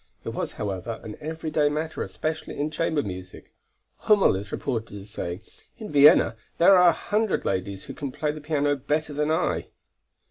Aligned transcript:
It 0.23 0.29
was, 0.29 0.53
however, 0.53 0.99
an 1.03 1.15
every 1.21 1.51
day 1.51 1.69
matter 1.69 2.01
especially 2.01 2.59
in 2.59 2.71
chamber 2.71 3.03
music. 3.03 3.53
Hümmel 4.05 4.35
is 4.39 4.51
reported 4.51 4.97
as 4.97 5.11
saying: 5.11 5.43
"In 5.77 5.91
Vienna 5.91 6.35
there 6.57 6.75
are 6.75 6.89
a 6.89 6.93
hundred 6.93 7.45
ladies 7.45 7.83
who 7.83 7.93
can 7.93 8.11
play 8.11 8.31
the 8.31 8.41
piano 8.41 8.75
better 8.75 9.13
than 9.13 9.29
I." 9.29 9.67